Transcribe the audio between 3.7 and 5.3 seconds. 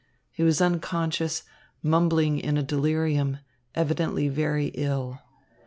evidently very ill.